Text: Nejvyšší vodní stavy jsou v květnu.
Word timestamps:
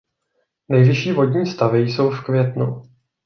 Nejvyšší 0.69 1.11
vodní 1.11 1.45
stavy 1.45 1.79
jsou 1.79 2.09
v 2.09 2.23
květnu. 2.23 2.81